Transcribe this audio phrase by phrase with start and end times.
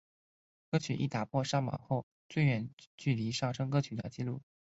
[0.71, 4.41] 歌曲亦打破了上榜后最远距离上升歌曲的记录。